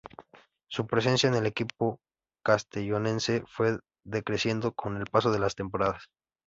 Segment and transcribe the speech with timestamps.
[0.67, 1.99] Su presencia en el equipo
[2.43, 6.05] castellonense fue decreciendo con el paso de las temporadas.